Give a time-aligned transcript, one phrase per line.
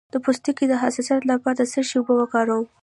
[0.13, 2.65] د پوستکي د حساسیت لپاره د څه شي اوبه وکاروم؟